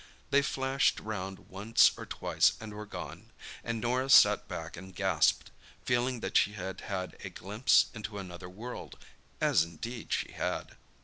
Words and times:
They 0.31 0.41
flashed 0.41 0.99
round 0.99 1.47
once 1.47 1.91
or 1.95 2.07
twice 2.07 2.53
and 2.59 2.73
were 2.73 2.87
gone, 2.87 3.29
and 3.63 3.79
Norah 3.79 4.09
sat 4.09 4.47
back 4.47 4.75
and 4.75 4.95
gasped, 4.95 5.51
feeling 5.85 6.21
that 6.21 6.35
she 6.37 6.53
had 6.53 6.81
had 6.81 7.15
a 7.23 7.29
glimpse 7.29 7.85
into 7.93 8.17
another 8.17 8.49
world—as 8.49 9.63
indeed 9.63 10.11
she 10.11 10.31
had. 10.31 10.75